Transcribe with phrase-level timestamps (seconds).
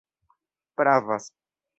[0.75, 1.29] pravas